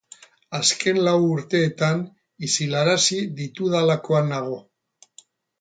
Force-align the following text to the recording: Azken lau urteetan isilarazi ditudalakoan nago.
Azken 0.59 0.99
lau 1.07 1.13
urteetan 1.33 2.01
isilarazi 2.49 3.21
ditudalakoan 3.41 4.35
nago. 4.37 4.61